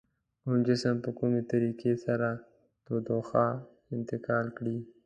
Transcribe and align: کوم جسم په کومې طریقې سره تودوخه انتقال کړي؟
کوم 0.41 0.57
جسم 0.67 0.95
په 1.05 1.09
کومې 1.17 1.41
طریقې 1.51 1.93
سره 2.05 2.29
تودوخه 2.85 3.45
انتقال 3.95 4.45
کړي؟ 4.57 4.77